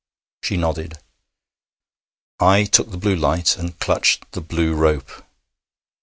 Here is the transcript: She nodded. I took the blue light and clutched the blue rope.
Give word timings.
She 0.41 0.57
nodded. 0.57 0.97
I 2.39 2.63
took 2.63 2.89
the 2.89 2.97
blue 2.97 3.15
light 3.15 3.55
and 3.55 3.77
clutched 3.77 4.31
the 4.31 4.41
blue 4.41 4.73
rope. 4.73 5.23